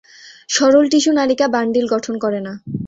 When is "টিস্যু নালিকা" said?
0.91-1.47